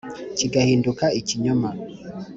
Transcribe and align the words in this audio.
kigahinduka 0.37 1.05
ikinyoma. 1.19 1.69